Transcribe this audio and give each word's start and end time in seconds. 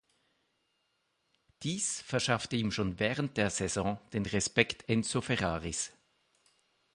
Dies 1.61 2.01
verschaffte 2.01 2.55
ihm 2.55 2.71
schon 2.71 2.97
während 2.99 3.37
der 3.37 3.51
Saison 3.51 3.99
den 4.13 4.25
Respekt 4.25 4.89
Enzo 4.89 5.21
Ferraris. 5.21 5.93